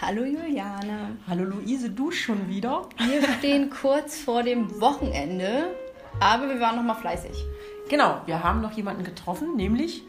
[0.00, 1.18] Hallo Juliane.
[1.26, 2.88] Hallo Luise, du schon wieder?
[2.98, 5.74] Wir stehen kurz vor dem Wochenende,
[6.20, 7.44] aber wir waren noch mal fleißig.
[7.88, 10.04] Genau, wir haben noch jemanden getroffen, nämlich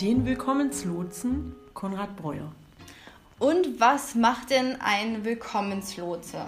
[0.00, 2.50] den Willkommenslotsen Konrad Breuer.
[3.38, 6.46] Und was macht denn ein Willkommenslotse?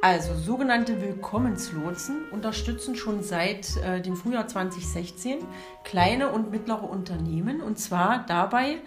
[0.00, 5.38] Also sogenannte Willkommenslotsen unterstützen schon seit äh, dem Frühjahr 2016
[5.82, 8.78] kleine und mittlere Unternehmen und zwar dabei,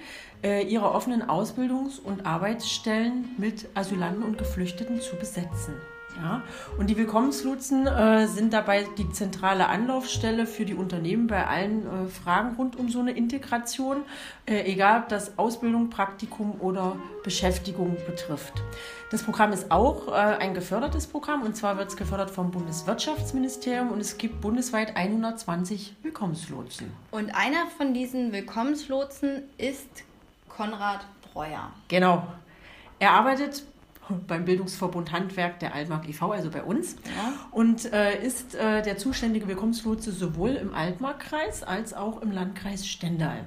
[0.43, 5.73] äh, ihre offenen Ausbildungs- und Arbeitsstellen mit Asylanten und Geflüchteten zu besetzen.
[6.17, 6.41] Ja?
[6.77, 12.07] Und die Willkommenslotsen äh, sind dabei die zentrale Anlaufstelle für die Unternehmen bei allen äh,
[12.07, 14.03] Fragen rund um so eine Integration,
[14.45, 18.53] äh, egal ob das Ausbildung, Praktikum oder Beschäftigung betrifft.
[19.11, 23.91] Das Programm ist auch äh, ein gefördertes Programm und zwar wird es gefördert vom Bundeswirtschaftsministerium
[23.91, 26.91] und es gibt bundesweit 120 Willkommenslotsen.
[27.11, 30.03] Und einer von diesen Willkommenslotsen ist
[30.55, 31.71] Konrad Breuer.
[31.87, 32.27] Genau.
[32.99, 33.63] Er arbeitet
[34.27, 36.95] beim Bildungsverbund Handwerk der Altmark e.V., also bei uns.
[37.05, 37.33] Ja.
[37.51, 43.45] Und äh, ist äh, der zuständige Willkommenslotse sowohl im Altmarkkreis als auch im Landkreis Stendal.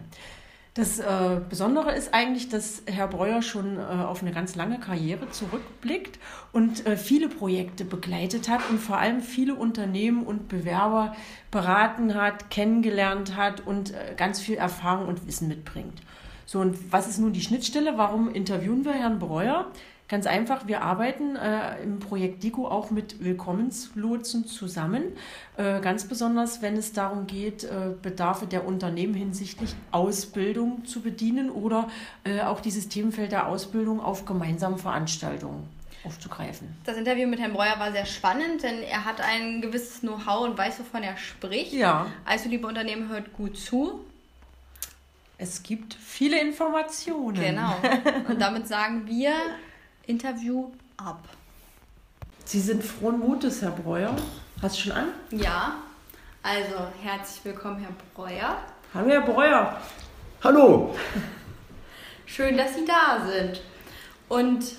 [0.75, 5.31] Das äh, Besondere ist eigentlich, dass Herr Breuer schon äh, auf eine ganz lange Karriere
[5.31, 6.19] zurückblickt
[6.51, 11.14] und äh, viele Projekte begleitet hat und vor allem viele Unternehmen und Bewerber
[11.53, 16.03] beraten hat, kennengelernt hat und äh, ganz viel Erfahrung und Wissen mitbringt.
[16.47, 17.97] So, und was ist nun die Schnittstelle?
[17.97, 19.70] Warum interviewen wir Herrn Breuer?
[20.06, 25.03] Ganz einfach, wir arbeiten äh, im Projekt DICO auch mit Willkommenslotsen zusammen.
[25.56, 31.51] Äh, ganz besonders, wenn es darum geht, äh, Bedarfe der Unternehmen hinsichtlich Ausbildung zu bedienen
[31.51, 31.89] oder
[32.25, 35.67] äh, auch dieses Themenfeld der Ausbildung auf gemeinsamen Veranstaltungen
[36.05, 36.69] aufzugreifen.
[36.84, 40.58] Das Interview mit Herrn Breuer war sehr spannend, denn er hat ein gewisses Know-how und
[40.58, 41.73] weiß, wovon er spricht.
[41.73, 42.08] Ja.
[42.27, 44.01] Also, liebe Unternehmen, hört gut zu.
[45.37, 47.41] Es gibt viele Informationen.
[47.41, 47.77] Genau.
[48.29, 49.33] Und damit sagen wir
[50.07, 51.29] Interview ab.
[52.45, 54.15] Sie sind frohen Mutes, Herr Breuer.
[54.63, 55.09] Hast du schon an?
[55.31, 55.77] Ja.
[56.43, 58.58] Also, herzlich willkommen, Herr Breuer.
[58.92, 59.81] Hallo, Herr Breuer.
[60.45, 60.95] Hallo.
[62.27, 63.63] Schön, dass Sie da sind.
[64.29, 64.77] Und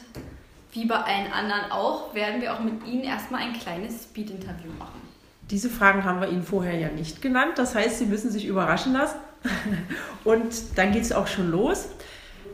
[0.72, 5.02] wie bei allen anderen auch, werden wir auch mit Ihnen erstmal ein kleines Speed-Interview machen.
[5.50, 7.54] Diese Fragen haben wir Ihnen vorher ja nicht genannt.
[7.58, 9.20] Das heißt, Sie müssen sich überraschen lassen.
[10.24, 11.88] Und dann geht es auch schon los.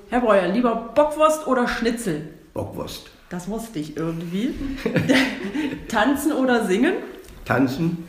[0.10, 2.28] Herr Breuer, lieber Bockwurst oder Schnitzel?
[2.54, 3.10] Bockwurst.
[3.30, 4.54] Das wusste ich irgendwie.
[5.88, 6.94] Tanzen oder singen?
[7.46, 8.08] Tanzen.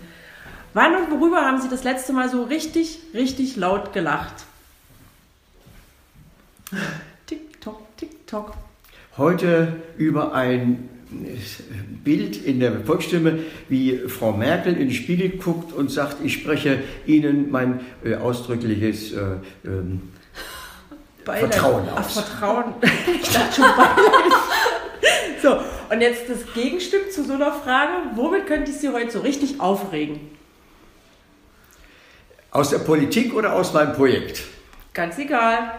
[0.74, 4.46] Wann und worüber haben Sie das letzte Mal so richtig, richtig laut gelacht?
[7.26, 8.54] Tick-Tock, Tick-Tock.
[9.16, 10.88] Heute über ein
[12.04, 16.78] Bild in der Volksstimme, wie Frau Merkel in den Spiegel guckt und sagt, ich spreche
[17.06, 19.18] Ihnen mein äh, ausdrückliches äh,
[19.64, 20.02] ähm,
[21.24, 21.96] Vertrauen aus.
[21.96, 22.74] Ach, Vertrauen.
[23.22, 24.32] ich dachte schon Beileid.
[25.40, 25.58] So,
[25.90, 27.92] und jetzt das Gegenstück zu so einer Frage.
[28.14, 30.20] Womit könnte ich Sie heute so richtig aufregen?
[32.50, 34.42] Aus der Politik oder aus meinem Projekt?
[34.94, 35.72] Ganz egal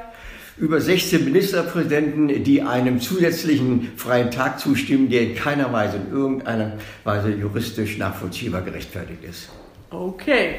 [0.57, 6.73] über 16 Ministerpräsidenten, die einem zusätzlichen freien Tag zustimmen, der in keiner Weise, in irgendeiner
[7.03, 9.49] Weise juristisch nachvollziehbar gerechtfertigt ist.
[9.89, 10.55] Okay,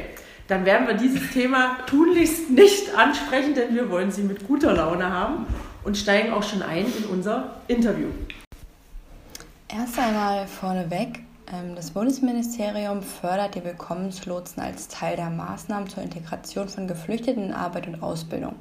[0.49, 5.11] dann werden wir dieses Thema tunlichst nicht ansprechen, denn wir wollen Sie mit guter Laune
[5.11, 5.47] haben
[5.85, 8.09] und steigen auch schon ein in unser Interview.
[9.69, 11.21] Erst einmal vorneweg,
[11.53, 17.53] ähm, das Bundesministerium fördert die Willkommenslotsen als Teil der Maßnahmen zur Integration von Geflüchteten in
[17.53, 18.55] Arbeit und Ausbildung.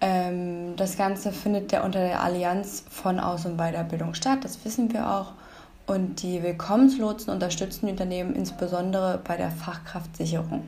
[0.00, 4.92] Ähm, das Ganze findet ja unter der Allianz von Aus- und Weiterbildung statt, das wissen
[4.92, 5.32] wir auch.
[5.86, 10.62] Und die Willkommenslotsen unterstützen die Unternehmen insbesondere bei der Fachkraftsicherung.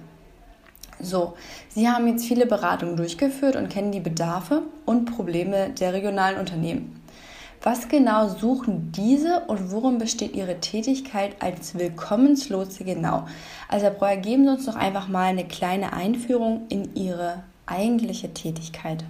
[1.01, 1.35] So,
[1.69, 7.01] Sie haben jetzt viele Beratungen durchgeführt und kennen die Bedarfe und Probleme der regionalen Unternehmen.
[7.63, 13.27] Was genau suchen diese und worin besteht Ihre Tätigkeit als Willkommenslotse genau?
[13.69, 18.35] Also Herr Breuer, geben Sie uns doch einfach mal eine kleine Einführung in Ihre eigentliche
[18.35, 19.05] Tätigkeit.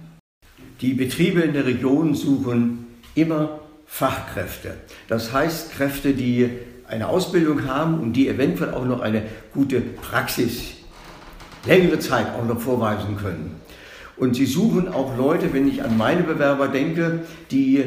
[0.81, 4.75] Die Betriebe in der Region suchen immer Fachkräfte.
[5.07, 6.49] Das heißt Kräfte, die
[6.87, 10.73] eine Ausbildung haben und die eventuell auch noch eine gute Praxis
[11.65, 13.55] längere Zeit auch noch vorweisen können.
[14.17, 17.21] Und sie suchen auch Leute, wenn ich an meine Bewerber denke,
[17.51, 17.83] die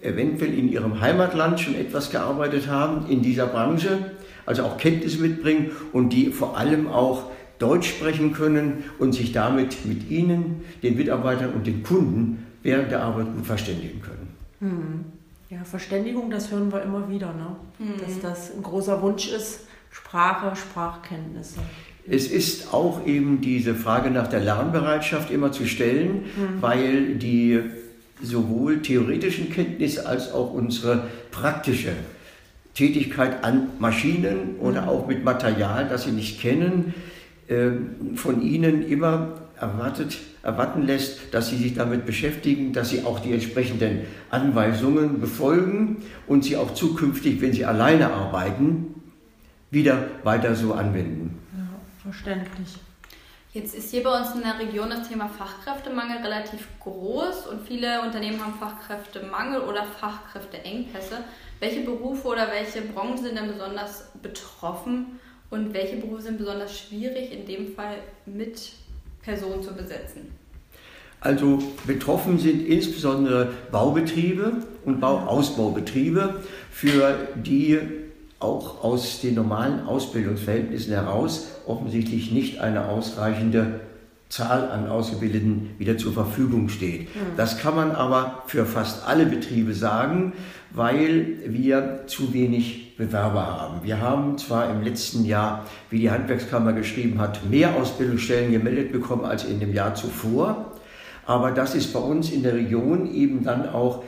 [0.00, 4.12] eventuell in ihrem Heimatland schon etwas gearbeitet haben in dieser Branche,
[4.46, 9.86] also auch Kenntnisse mitbringen und die vor allem auch Deutsch sprechen können und sich damit
[9.86, 14.28] mit Ihnen, den Mitarbeitern und den Kunden während der Arbeit gut verständigen können.
[14.60, 15.04] Hm.
[15.50, 17.56] Ja, Verständigung, das hören wir immer wieder, ne?
[17.78, 18.00] Hm.
[18.04, 19.60] dass das ein großer Wunsch ist,
[19.90, 21.60] Sprache, Sprachkenntnisse.
[22.08, 26.62] Es ist auch eben diese Frage nach der Lernbereitschaft immer zu stellen, mhm.
[26.62, 27.60] weil die
[28.22, 31.92] sowohl theoretischen Kenntnisse als auch unsere praktische
[32.74, 36.94] Tätigkeit an Maschinen oder auch mit Material, das sie nicht kennen,
[38.14, 43.32] von ihnen immer erwartet, erwarten lässt, dass sie sich damit beschäftigen, dass sie auch die
[43.32, 48.94] entsprechenden Anweisungen befolgen und sie auch zukünftig, wenn sie alleine arbeiten,
[49.70, 51.38] wieder weiter so anwenden.
[51.56, 51.66] Ja,
[52.02, 52.78] verständlich.
[53.52, 58.00] Jetzt ist hier bei uns in der Region das Thema Fachkräftemangel relativ groß und viele
[58.02, 61.18] Unternehmen haben Fachkräftemangel oder Fachkräfteengpässe.
[61.58, 65.18] Welche Berufe oder welche Branchen sind denn besonders betroffen
[65.50, 68.72] und welche Berufe sind besonders schwierig in dem Fall mit
[69.22, 70.30] Personen zu besetzen?
[71.20, 74.52] Also betroffen sind insbesondere Baubetriebe
[74.84, 77.78] und Bauausbaubetriebe, für die
[78.38, 83.80] auch aus den normalen Ausbildungsverhältnissen heraus offensichtlich nicht eine ausreichende
[84.30, 87.08] Zahl an Ausgebildeten wieder zur Verfügung steht.
[87.36, 90.32] Das kann man aber für fast alle Betriebe sagen,
[90.70, 93.80] weil wir zu wenig Bewerber haben.
[93.82, 99.24] Wir haben zwar im letzten Jahr, wie die Handwerkskammer geschrieben hat, mehr Ausbildungsstellen gemeldet bekommen
[99.24, 100.72] als in dem Jahr zuvor,
[101.26, 104.04] aber das ist bei uns in der Region eben dann auch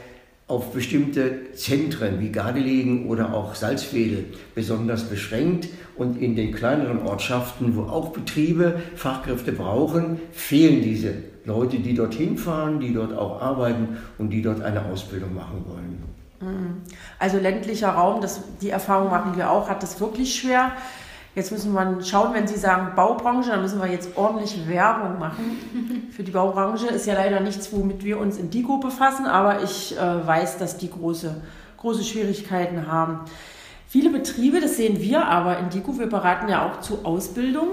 [0.47, 5.69] auf bestimmte Zentren wie Gardelegen oder auch Salzwedel besonders beschränkt.
[5.97, 11.15] Und in den kleineren Ortschaften, wo auch Betriebe Fachkräfte brauchen, fehlen diese
[11.45, 16.22] Leute, die dorthin fahren, die dort auch arbeiten und die dort eine Ausbildung machen wollen.
[16.43, 16.83] Mhm.
[17.19, 20.73] Also ländlicher Raum, das, die Erfahrung machen wir auch, hat das wirklich schwer.
[21.35, 26.11] Jetzt müssen wir schauen, wenn Sie sagen Baubranche, dann müssen wir jetzt ordentlich Werbung machen.
[26.17, 29.97] Für die Baubranche ist ja leider nichts, womit wir uns in DIGO befassen, aber ich
[29.97, 31.41] äh, weiß, dass die große,
[31.79, 33.21] große Schwierigkeiten haben.
[33.89, 37.69] Viele Betriebe, das sehen wir aber in DIGO, wir beraten ja auch zu Ausbildung,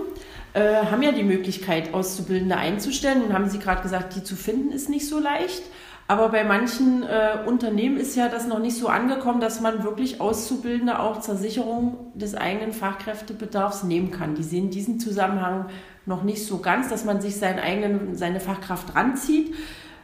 [0.54, 3.24] äh, haben ja die Möglichkeit, Auszubildende einzustellen.
[3.24, 5.63] Und haben Sie gerade gesagt, die zu finden ist nicht so leicht.
[6.09, 10.19] Aber bei manchen äh, Unternehmen ist ja das noch nicht so angekommen, dass man wirklich
[10.19, 14.33] Auszubildende auch zur Sicherung des eigenen Fachkräftebedarfs nehmen kann.
[14.33, 15.67] Die sehen diesen Zusammenhang
[16.07, 19.53] noch nicht so ganz, dass man sich seinen eigenen, seine Fachkraft ranzieht.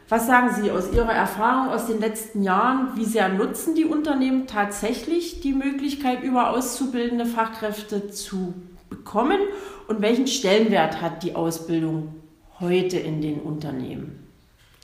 [0.08, 2.90] Was sagen Sie aus Ihrer Erfahrung aus den letzten Jahren?
[2.94, 8.54] Wie sehr nutzen die Unternehmen tatsächlich die Möglichkeit, über auszubildende Fachkräfte zu
[8.88, 9.40] bekommen?
[9.88, 12.14] Und welchen Stellenwert hat die Ausbildung
[12.60, 14.25] heute in den Unternehmen?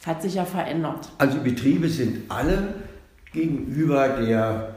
[0.04, 1.10] Hat sich ja verändert.
[1.18, 2.74] Also Betriebe sind alle
[3.32, 4.74] gegenüber der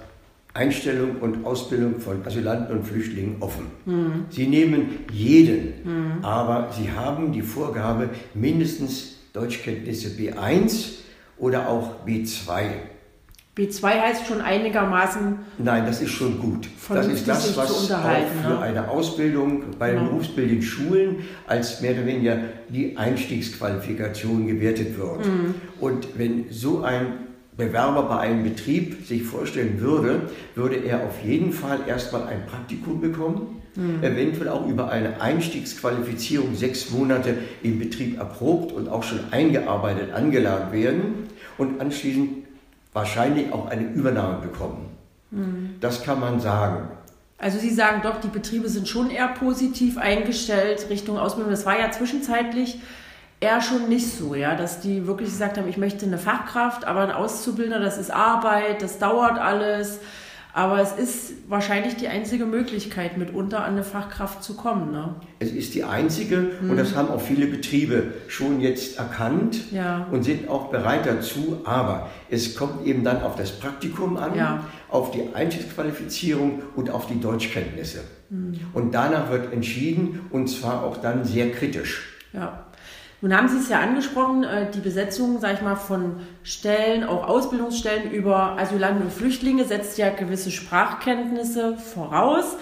[0.54, 3.66] Einstellung und Ausbildung von Asylanten und Flüchtlingen offen.
[3.86, 4.26] Mhm.
[4.30, 6.24] Sie nehmen jeden, mhm.
[6.24, 11.00] aber sie haben die Vorgabe, mindestens Deutschkenntnisse B1
[11.38, 12.70] oder auch B2
[13.58, 15.38] B2 heißt schon einigermaßen.
[15.60, 16.68] Nein, das ist schon gut.
[16.90, 18.02] Das ist das, was auch
[18.44, 18.60] für ne?
[18.60, 20.10] eine Ausbildung bei den genau.
[20.10, 21.18] berufsbildenden Schulen
[21.48, 22.38] als mehr oder weniger
[22.68, 25.26] die Einstiegsqualifikation gewertet wird.
[25.26, 25.56] Mhm.
[25.80, 27.26] Und wenn so ein
[27.56, 30.24] Bewerber bei einem Betrieb sich vorstellen würde,
[30.56, 34.04] würde er auf jeden Fall erstmal ein Praktikum bekommen, mhm.
[34.04, 40.74] eventuell auch über eine Einstiegsqualifizierung sechs Monate im Betrieb erprobt und auch schon eingearbeitet, angelernt
[40.74, 42.46] werden und anschließend
[42.96, 44.90] wahrscheinlich auch eine Übernahme bekommen.
[45.30, 45.76] Mhm.
[45.82, 46.88] Das kann man sagen.
[47.38, 51.52] Also Sie sagen doch, die Betriebe sind schon eher positiv eingestellt Richtung Ausbildung.
[51.52, 52.80] Das war ja zwischenzeitlich
[53.42, 57.02] eher schon nicht so, ja, dass die wirklich gesagt haben, ich möchte eine Fachkraft, aber
[57.02, 60.00] ein Auszubildender, das ist Arbeit, das dauert alles.
[60.56, 64.90] Aber es ist wahrscheinlich die einzige Möglichkeit, mitunter an eine Fachkraft zu kommen.
[64.94, 65.16] Ne?
[65.40, 66.70] Es ist die einzige mhm.
[66.70, 70.08] und das haben auch viele Betriebe schon jetzt erkannt ja.
[70.12, 71.60] und sind auch bereit dazu.
[71.66, 74.64] Aber es kommt eben dann auf das Praktikum an, ja.
[74.90, 78.06] auf die Einstiegsqualifizierung und auf die Deutschkenntnisse.
[78.30, 78.58] Mhm.
[78.74, 82.14] Und danach wird entschieden und zwar auch dann sehr kritisch.
[82.32, 82.65] Ja.
[83.22, 87.28] Nun haben Sie es ja angesprochen, äh, die Besetzung, sage ich mal, von Stellen, auch
[87.28, 92.58] Ausbildungsstellen über Asylanten und Flüchtlinge setzt ja gewisse Sprachkenntnisse voraus.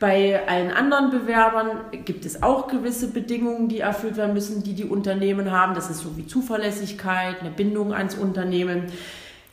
[0.00, 4.84] Bei allen anderen Bewerbern gibt es auch gewisse Bedingungen, die erfüllt werden müssen, die die
[4.84, 5.74] Unternehmen haben.
[5.74, 8.84] Das ist so wie Zuverlässigkeit, eine Bindung ans Unternehmen.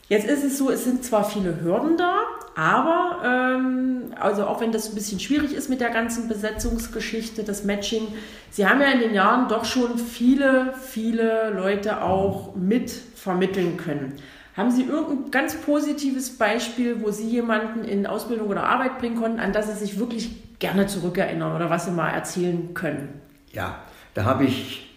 [0.07, 2.21] Jetzt ist es so, es sind zwar viele Hürden da,
[2.55, 7.63] aber ähm, also auch wenn das ein bisschen schwierig ist mit der ganzen Besetzungsgeschichte, das
[7.63, 8.07] Matching,
[8.51, 14.13] Sie haben ja in den Jahren doch schon viele, viele Leute auch mit vermitteln können.
[14.55, 19.39] Haben Sie irgendein ganz positives Beispiel, wo Sie jemanden in Ausbildung oder Arbeit bringen konnten,
[19.39, 23.09] an das Sie sich wirklich gerne zurückerinnern oder was Sie mal erzählen können?
[23.51, 23.79] Ja,
[24.13, 24.94] da habe ich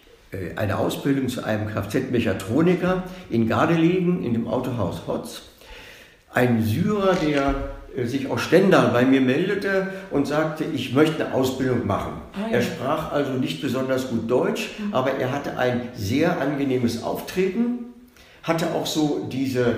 [0.56, 5.42] eine Ausbildung zu einem Kfz-Mechatroniker in Gardelegen in dem Autohaus Hotz.
[6.32, 7.54] Ein Syrer, der
[7.96, 12.12] äh, sich aus Stendal bei mir meldete und sagte, ich möchte eine Ausbildung machen.
[12.34, 12.56] Ah, ja.
[12.58, 14.94] Er sprach also nicht besonders gut Deutsch, mhm.
[14.94, 17.86] aber er hatte ein sehr angenehmes Auftreten,
[18.42, 19.76] hatte auch so diese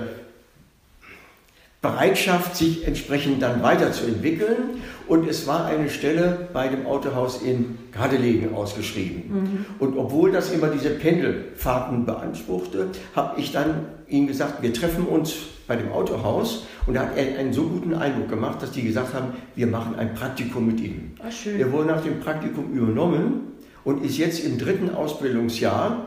[1.81, 4.81] Bereitschaft, sich entsprechend dann weiterzuentwickeln.
[5.11, 9.23] Und es war eine Stelle bei dem Autohaus in Gardelegen ausgeschrieben.
[9.27, 9.65] Mhm.
[9.77, 15.33] Und obwohl das immer diese Pendelfahrten beanspruchte, habe ich dann ihm gesagt, wir treffen uns
[15.67, 16.65] bei dem Autohaus.
[16.87, 19.95] Und da hat er einen so guten Eindruck gemacht, dass die gesagt haben, wir machen
[19.95, 21.11] ein Praktikum mit ihm.
[21.21, 21.59] Ach, schön.
[21.59, 23.51] Er wurde nach dem Praktikum übernommen
[23.83, 26.05] und ist jetzt im dritten Ausbildungsjahr.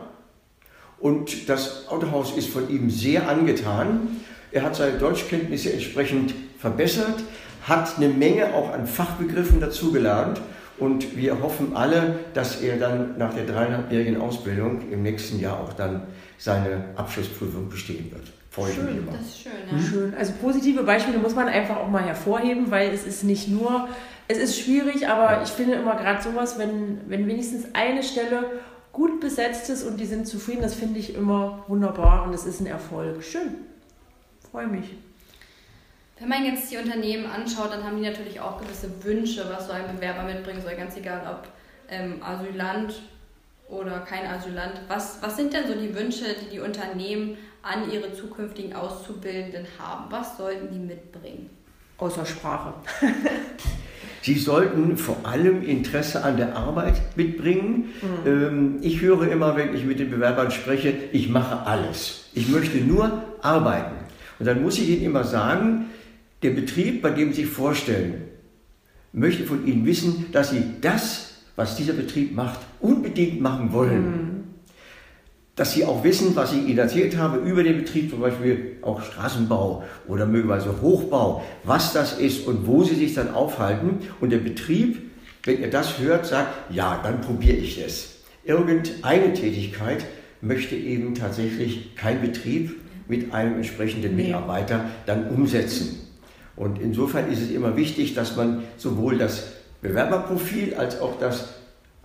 [0.97, 4.19] Und das Autohaus ist von ihm sehr angetan.
[4.51, 7.23] Er hat seine Deutschkenntnisse entsprechend verbessert,
[7.67, 10.41] hat eine Menge auch an Fachbegriffen dazugelernt
[10.77, 15.73] und wir hoffen alle, dass er dann nach der dreieinhalbjährigen Ausbildung im nächsten Jahr auch
[15.73, 16.03] dann
[16.37, 18.31] seine Abschlussprüfung bestehen wird.
[18.51, 19.51] Freue schön, mich das ist schön.
[19.71, 19.83] Ja.
[19.83, 20.13] Schön.
[20.17, 23.87] Also positive Beispiele muss man einfach auch mal hervorheben, weil es ist nicht nur,
[24.27, 25.43] es ist schwierig, aber ja.
[25.43, 28.45] ich finde immer gerade sowas, wenn, wenn wenigstens eine Stelle
[28.91, 32.61] gut besetzt ist und die sind zufrieden, das finde ich immer wunderbar und es ist
[32.61, 33.23] ein Erfolg.
[33.23, 33.55] Schön
[34.55, 34.95] freue mich.
[36.19, 39.73] Wenn man jetzt die Unternehmen anschaut, dann haben die natürlich auch gewisse Wünsche, was so
[39.73, 41.49] ein Bewerber mitbringt, so ganz egal, ob
[41.89, 43.01] ähm, Asylant
[43.67, 44.79] oder kein Asylant.
[44.87, 50.05] Was, was sind denn so die Wünsche, die die Unternehmen an ihre zukünftigen Auszubildenden haben?
[50.09, 51.49] Was sollten die mitbringen?
[51.97, 52.73] Außer Sprache.
[54.21, 57.93] Sie sollten vor allem Interesse an der Arbeit mitbringen.
[58.01, 58.27] Mhm.
[58.27, 62.29] Ähm, ich höre immer, wenn ich mit den Bewerbern spreche, ich mache alles.
[62.33, 63.95] Ich möchte nur arbeiten.
[64.39, 65.89] Und dann muss ich Ihnen immer sagen,
[66.45, 68.25] der Betrieb, bei dem Sie sich vorstellen,
[69.11, 74.05] möchte von Ihnen wissen, dass Sie das, was dieser Betrieb macht, unbedingt machen wollen.
[74.05, 74.43] Mhm.
[75.55, 79.01] Dass Sie auch wissen, was ich Ihnen erzählt habe über den Betrieb, zum Beispiel auch
[79.01, 83.99] Straßenbau oder möglicherweise Hochbau, was das ist und wo Sie sich dann aufhalten.
[84.19, 85.11] Und der Betrieb,
[85.45, 88.17] wenn er das hört, sagt, ja, dann probiere ich es.
[88.43, 90.05] Irgendeine Tätigkeit
[90.41, 92.75] möchte eben tatsächlich kein Betrieb
[93.07, 96.04] mit einem entsprechenden Mitarbeiter dann umsetzen.
[96.55, 99.43] Und insofern ist es immer wichtig, dass man sowohl das
[99.81, 101.49] Bewerberprofil als auch das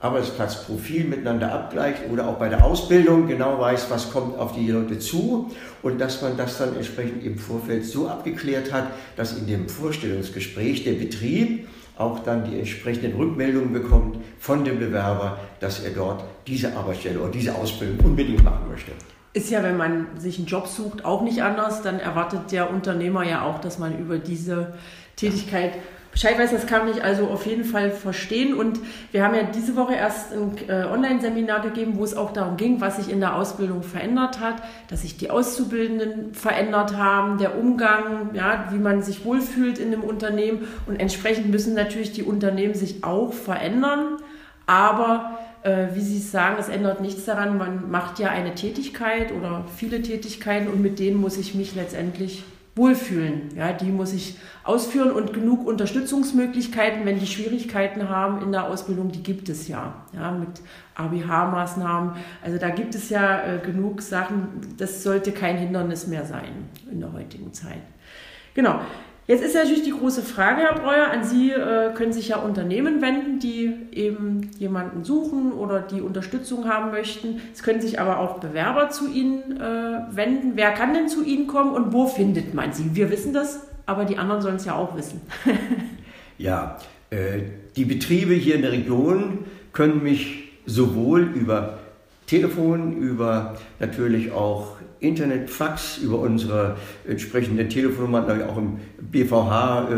[0.00, 4.98] Arbeitsplatzprofil miteinander abgleicht oder auch bei der Ausbildung genau weiß, was kommt auf die Leute
[4.98, 5.50] zu
[5.82, 10.84] und dass man das dann entsprechend im Vorfeld so abgeklärt hat, dass in dem Vorstellungsgespräch
[10.84, 16.74] der Betrieb auch dann die entsprechenden Rückmeldungen bekommt von dem Bewerber, dass er dort diese
[16.74, 18.92] Arbeitsstelle oder diese Ausbildung unbedingt machen möchte.
[19.32, 21.82] Ist ja, wenn man sich einen Job sucht, auch nicht anders.
[21.82, 24.74] Dann erwartet der Unternehmer ja auch, dass man über diese
[25.14, 25.74] Tätigkeit
[26.12, 26.50] Bescheid weiß.
[26.50, 28.54] Das kann ich also auf jeden Fall verstehen.
[28.54, 28.80] Und
[29.12, 32.80] wir haben ja diese Woche erst ein äh, Online-Seminar gegeben, wo es auch darum ging,
[32.80, 34.56] was sich in der Ausbildung verändert hat,
[34.88, 40.02] dass sich die Auszubildenden verändert haben, der Umgang, ja, wie man sich wohlfühlt in einem
[40.02, 40.66] Unternehmen.
[40.86, 44.16] Und entsprechend müssen natürlich die Unternehmen sich auch verändern.
[44.66, 50.00] Aber wie Sie sagen, es ändert nichts daran, man macht ja eine Tätigkeit oder viele
[50.02, 52.44] Tätigkeiten und mit denen muss ich mich letztendlich
[52.76, 53.54] wohlfühlen.
[53.56, 59.10] Ja, die muss ich ausführen und genug Unterstützungsmöglichkeiten, wenn die Schwierigkeiten haben in der Ausbildung,
[59.10, 60.62] die gibt es ja, ja mit
[60.94, 62.12] ABH-Maßnahmen.
[62.42, 67.00] Also da gibt es ja äh, genug Sachen, das sollte kein Hindernis mehr sein in
[67.00, 67.82] der heutigen Zeit.
[68.54, 68.80] Genau.
[69.30, 73.00] Jetzt ist natürlich die große Frage, Herr Breuer, an Sie äh, können sich ja Unternehmen
[73.00, 77.40] wenden, die eben jemanden suchen oder die Unterstützung haben möchten.
[77.54, 80.54] Es können sich aber auch Bewerber zu Ihnen äh, wenden.
[80.56, 82.96] Wer kann denn zu Ihnen kommen und wo findet man Sie?
[82.96, 85.20] Wir wissen das, aber die anderen sollen es ja auch wissen.
[86.38, 86.78] ja,
[87.10, 87.38] äh,
[87.76, 91.78] die Betriebe hier in der Region können mich sowohl über
[92.30, 99.94] Telefon, über natürlich auch Internet, Fax, über unsere entsprechenden Telefonnummern, die auch im BVH äh,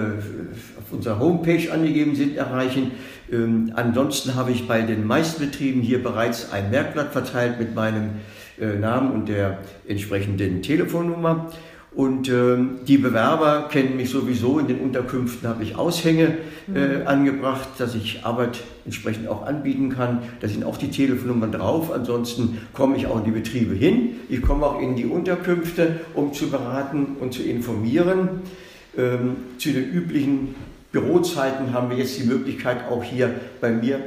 [0.79, 2.93] auf unserer Homepage angegeben sind, erreichen.
[3.31, 8.13] Ähm, ansonsten habe ich bei den meisten Betrieben hier bereits ein Merkblatt verteilt mit meinem
[8.59, 11.53] äh, Namen und der entsprechenden Telefonnummer.
[11.95, 12.57] Und äh,
[12.87, 14.59] die Bewerber kennen mich sowieso.
[14.59, 16.39] In den Unterkünften habe ich Aushänge
[16.75, 17.07] äh, mhm.
[17.07, 20.23] angebracht, dass ich Arbeit entsprechend auch anbieten kann.
[20.41, 21.93] Da sind auch die Telefonnummern drauf.
[21.93, 24.17] Ansonsten komme ich auch in die Betriebe hin.
[24.31, 28.41] Ich komme auch in die Unterkünfte, um zu beraten und zu informieren.
[28.97, 30.55] Ähm, zu den üblichen
[30.93, 34.01] Bürozeiten haben wir jetzt die Möglichkeit, auch hier bei mir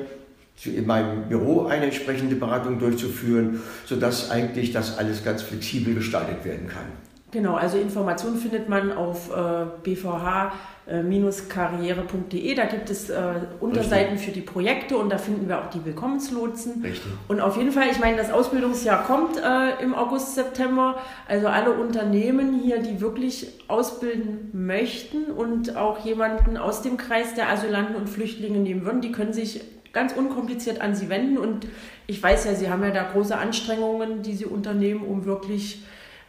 [0.63, 6.67] in meinem Büro eine entsprechende Beratung durchzuführen, sodass eigentlich das alles ganz flexibel gestaltet werden
[6.67, 6.85] kann.
[7.31, 12.55] Genau, also Informationen findet man auf äh, bvh-karriere.de.
[12.55, 14.27] Da gibt es äh, Unterseiten Richtig.
[14.27, 16.81] für die Projekte und da finden wir auch die Willkommenslotsen.
[16.83, 17.11] Richtig.
[17.27, 20.97] Und auf jeden Fall, ich meine, das Ausbildungsjahr kommt äh, im August, September.
[21.27, 27.49] Also alle Unternehmen hier, die wirklich ausbilden möchten und auch jemanden aus dem Kreis der
[27.49, 31.39] Asylanten und Flüchtlinge nehmen würden, die können sich ganz unkompliziert an Sie wenden.
[31.39, 31.65] Und
[32.05, 35.83] ich weiß ja, Sie haben ja da große Anstrengungen, die Sie unternehmen, um wirklich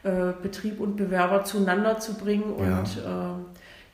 [0.06, 2.52] äh, Betrieb und Bewerber zueinander zu bringen.
[2.52, 3.32] Und ja.
[3.32, 3.34] äh,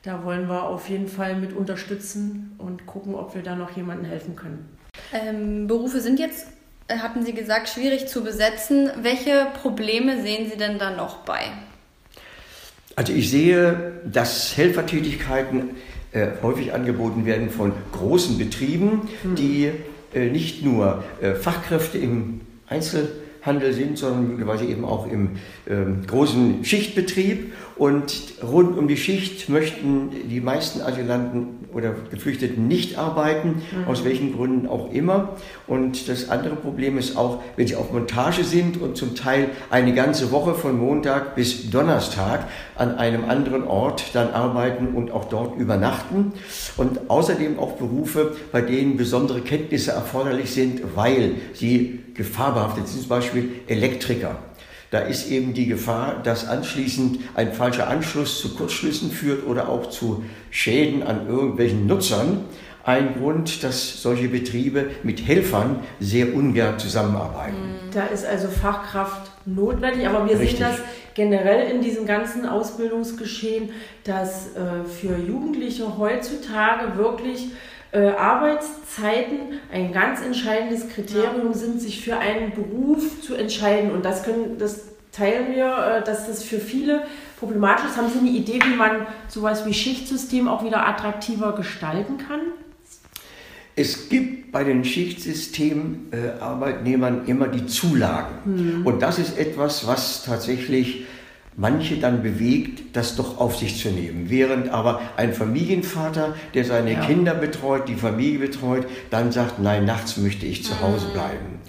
[0.03, 4.05] da wollen wir auf jeden Fall mit unterstützen und gucken, ob wir da noch jemandem
[4.05, 4.69] helfen können.
[5.13, 6.49] Ähm, Berufe sind jetzt,
[6.89, 8.91] äh, hatten Sie gesagt, schwierig zu besetzen.
[9.01, 11.41] Welche Probleme sehen Sie denn da noch bei?
[12.95, 15.77] Also ich sehe, dass Helfertätigkeiten
[16.13, 19.35] äh, häufig angeboten werden von großen Betrieben, hm.
[19.35, 19.73] die
[20.13, 22.43] äh, nicht nur äh, Fachkräfte im
[23.43, 25.31] Einzelhandel sind, sondern möglicherweise eben auch im
[25.69, 27.53] ähm, großen Schichtbetrieb.
[27.77, 33.89] Und rund um die Schicht möchten die meisten Asylanten oder Geflüchteten nicht arbeiten, mhm.
[33.89, 35.37] aus welchen Gründen auch immer.
[35.67, 39.95] Und das andere Problem ist auch, wenn sie auf Montage sind und zum Teil eine
[39.95, 45.59] ganze Woche von Montag bis Donnerstag an einem anderen Ort dann arbeiten und auch dort
[45.59, 46.33] übernachten.
[46.77, 53.09] Und außerdem auch Berufe, bei denen besondere Kenntnisse erforderlich sind, weil sie gefahrbehaftet sind, zum
[53.09, 54.37] Beispiel Elektriker.
[54.93, 59.89] Da ist eben die Gefahr, dass anschließend ein falscher Anschluss zu Kurzschlüssen führt oder auch
[59.89, 62.45] zu Schäden an irgendwelchen Nutzern.
[62.85, 67.57] Ein Grund, dass solche Betriebe mit Helfern sehr ungern zusammenarbeiten.
[67.57, 67.91] Mhm.
[67.95, 70.59] Da ist also Fachkraft notwendig, aber wir Richtig.
[70.59, 70.81] sehen das
[71.15, 73.71] generell in diesem ganzen Ausbildungsgeschehen,
[74.05, 77.53] dass äh, für Jugendliche heutzutage wirklich
[77.93, 81.55] äh, Arbeitszeiten ein ganz entscheidendes Kriterium ja.
[81.55, 83.93] sind, sich für einen Beruf zu entscheiden.
[83.93, 87.05] Und das können, das teilen wir, äh, dass das für viele
[87.39, 87.97] problematisch ist.
[87.99, 92.41] Haben Sie eine Idee, wie man sowas wie Schichtsystem auch wieder attraktiver gestalten kann?
[93.75, 98.35] Es gibt bei den Schichtsystem-Arbeitnehmern äh, immer die Zulagen.
[98.45, 98.87] Hm.
[98.87, 101.07] Und das ist etwas, was tatsächlich
[101.57, 104.27] manche dann bewegt, das doch auf sich zu nehmen.
[104.29, 107.01] Während aber ein Familienvater, der seine ja.
[107.05, 111.13] Kinder betreut, die Familie betreut, dann sagt, nein, nachts möchte ich zu Hause mhm.
[111.13, 111.61] bleiben.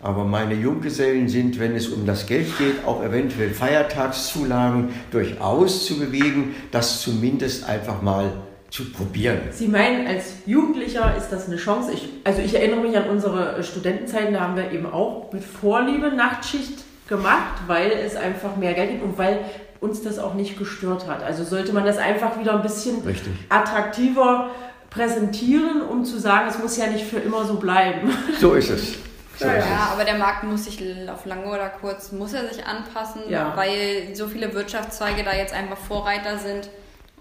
[0.00, 5.98] Aber meine Junggesellen sind, wenn es um das Geld geht, auch eventuell Feiertagszulagen durchaus zu
[5.98, 8.32] bewegen, das zumindest einfach mal
[8.68, 9.38] zu probieren.
[9.50, 11.92] Sie meinen, als Jugendlicher ist das eine Chance?
[11.92, 16.10] Ich, also ich erinnere mich an unsere Studentenzeiten, da haben wir eben auch mit Vorliebe
[16.10, 19.38] Nachtschicht gemacht, weil es einfach mehr Geld gibt und weil
[19.80, 21.22] uns das auch nicht gestört hat.
[21.22, 23.32] Also sollte man das einfach wieder ein bisschen Richtig.
[23.48, 24.50] attraktiver
[24.90, 28.10] präsentieren, um zu sagen, es muss ja nicht für immer so bleiben.
[28.40, 28.94] So ist es.
[29.38, 32.64] So ja, ja, aber der Markt muss sich auf lange oder kurz, muss er sich
[32.64, 33.52] anpassen, ja.
[33.56, 36.68] weil so viele Wirtschaftszweige da jetzt einfach Vorreiter sind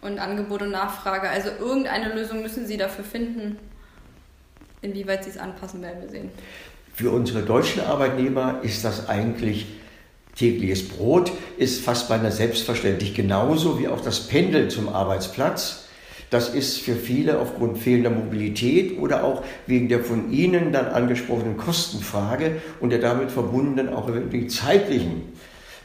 [0.02, 1.30] und Angebot und Nachfrage.
[1.30, 3.58] Also irgendeine Lösung müssen sie dafür finden.
[4.82, 6.30] Inwieweit sie es anpassen, werden wir sehen.
[6.94, 9.68] Für unsere deutschen Arbeitnehmer ist das eigentlich
[10.42, 15.86] tägliches Brot, ist fast beinahe selbstverständlich, genauso wie auch das Pendeln zum Arbeitsplatz.
[16.32, 21.58] Das ist für viele aufgrund fehlender Mobilität oder auch wegen der von Ihnen dann angesprochenen
[21.58, 24.10] Kostenfrage und der damit verbundenen auch
[24.48, 25.34] zeitlichen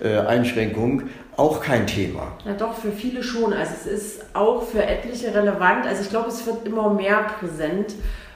[0.01, 1.03] äh, Einschränkung
[1.37, 2.33] auch kein Thema.
[2.45, 3.53] Ja, doch, für viele schon.
[3.53, 5.87] Also es ist auch für etliche relevant.
[5.87, 7.95] Also ich glaube, es wird immer mehr präsent.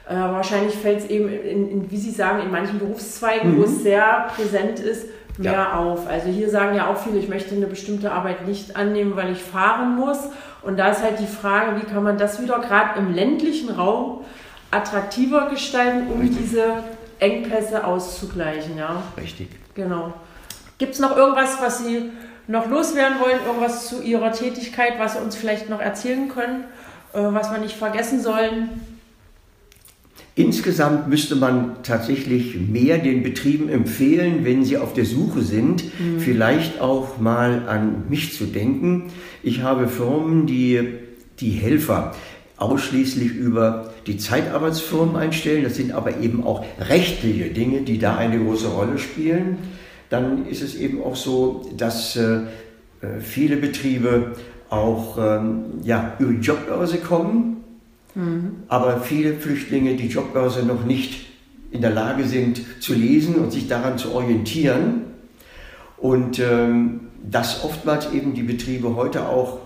[0.09, 3.59] Äh, wahrscheinlich fällt es eben, in, in, wie Sie sagen, in manchen Berufszweigen, mhm.
[3.59, 5.07] wo es sehr präsent ist,
[5.41, 5.79] mehr ja.
[5.79, 6.07] auf.
[6.07, 9.43] Also hier sagen ja auch viele, ich möchte eine bestimmte Arbeit nicht annehmen, weil ich
[9.43, 10.19] fahren muss.
[10.63, 14.25] Und da ist halt die Frage, wie kann man das wieder gerade im ländlichen Raum
[14.71, 16.39] attraktiver gestalten, um Richtig.
[16.39, 16.85] diese
[17.19, 18.77] Engpässe auszugleichen.
[18.77, 19.03] Ja?
[19.17, 19.49] Richtig.
[19.75, 20.13] Genau.
[20.79, 22.11] Gibt es noch irgendwas, was Sie
[22.47, 23.39] noch loswerden wollen?
[23.47, 26.65] Irgendwas zu Ihrer Tätigkeit, was Sie uns vielleicht noch erzählen können,
[27.15, 29.00] äh, was wir nicht vergessen sollen?
[30.41, 36.19] Insgesamt müsste man tatsächlich mehr den Betrieben empfehlen, wenn sie auf der Suche sind, mhm.
[36.19, 39.05] vielleicht auch mal an mich zu denken.
[39.43, 40.81] Ich habe Firmen, die
[41.41, 42.15] die Helfer
[42.57, 45.63] ausschließlich über die Zeitarbeitsfirmen einstellen.
[45.63, 49.59] Das sind aber eben auch rechtliche Dinge, die da eine große Rolle spielen.
[50.09, 52.23] Dann ist es eben auch so, dass äh,
[53.03, 54.33] äh viele Betriebe
[54.71, 57.61] auch ähm, ja, über die Jobbörse kommen
[58.15, 58.65] Mhm.
[58.69, 61.27] Aber viele Flüchtlinge, die Jobbörse noch nicht
[61.71, 65.03] in der Lage sind zu lesen und sich daran zu orientieren.
[65.97, 69.59] Und ähm, dass oftmals eben die Betriebe heute auch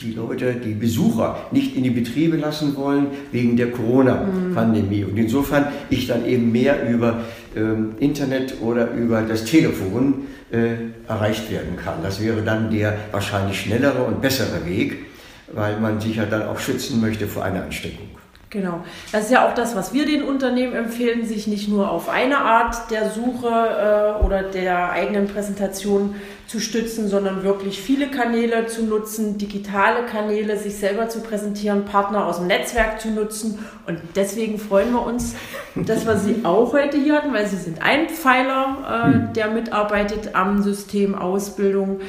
[0.00, 5.04] die Leute, die Besucher nicht in die Betriebe lassen wollen wegen der Corona-Pandemie.
[5.04, 7.20] Und insofern ich dann eben mehr über
[7.54, 12.02] ähm, Internet oder über das Telefon äh, erreicht werden kann.
[12.02, 15.09] Das wäre dann der wahrscheinlich schnellere und bessere Weg
[15.52, 18.08] weil man sich ja dann auch schützen möchte vor einer Ansteckung.
[18.50, 18.82] Genau.
[19.12, 22.38] Das ist ja auch das, was wir den Unternehmen empfehlen, sich nicht nur auf eine
[22.38, 26.16] Art der Suche äh, oder der eigenen Präsentation
[26.48, 32.26] zu stützen, sondern wirklich viele Kanäle zu nutzen, digitale Kanäle, sich selber zu präsentieren, Partner
[32.26, 33.60] aus dem Netzwerk zu nutzen.
[33.86, 35.36] Und deswegen freuen wir uns,
[35.76, 40.34] dass wir Sie auch heute hier hatten, weil Sie sind ein Pfeiler, äh, der mitarbeitet
[40.34, 42.00] am System Ausbildung.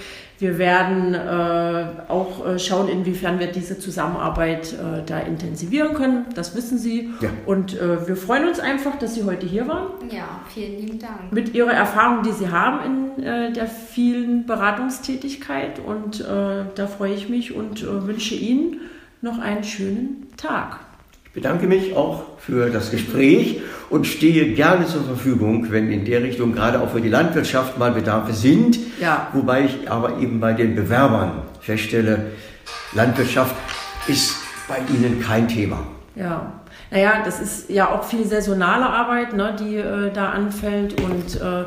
[0.41, 6.25] Wir werden äh, auch äh, schauen, inwiefern wir diese Zusammenarbeit äh, da intensivieren können.
[6.34, 7.12] Das wissen Sie.
[7.21, 7.30] Ja.
[7.45, 10.10] Und äh, wir freuen uns einfach, dass Sie heute hier waren.
[10.10, 11.32] Ja, vielen lieben Dank.
[11.32, 15.77] Mit Ihrer Erfahrung, die Sie haben in äh, der vielen Beratungstätigkeit.
[15.77, 18.80] Und äh, da freue ich mich und wünsche Ihnen
[19.21, 20.80] noch einen schönen Tag.
[21.32, 26.24] Ich bedanke mich auch für das Gespräch und stehe gerne zur Verfügung, wenn in der
[26.24, 28.78] Richtung gerade auch für die Landwirtschaft mal Bedarfe sind.
[29.00, 29.30] Ja.
[29.32, 32.32] Wobei ich aber eben bei den Bewerbern feststelle,
[32.91, 33.56] Landwirtschaft
[34.10, 34.36] ist
[34.67, 35.80] bei Ihnen kein Thema.
[36.15, 36.52] Ja.
[36.91, 41.00] Naja, das ist ja auch viel saisonale Arbeit, ne, die äh, da anfällt.
[41.00, 41.63] Und äh,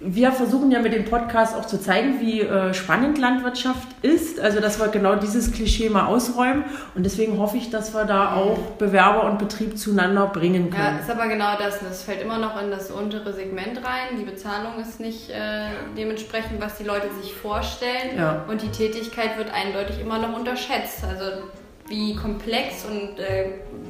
[0.00, 4.38] wir versuchen ja mit dem Podcast auch zu zeigen, wie äh, spannend Landwirtschaft ist.
[4.38, 6.64] Also, dass wir genau dieses Klischee mal ausräumen.
[6.94, 10.98] Und deswegen hoffe ich, dass wir da auch Bewerber und Betrieb zueinander bringen können.
[10.98, 11.80] Ja, ist aber genau das.
[11.80, 14.18] Das fällt immer noch in das untere Segment rein.
[14.20, 18.16] Die Bezahlung ist nicht äh, dementsprechend, was die Leute sich vorstellen.
[18.16, 18.44] Ja.
[18.48, 21.02] Und die Tätigkeit wird eindeutig immer noch unterschätzt.
[21.08, 21.42] Also,
[21.88, 23.46] wie komplex und äh,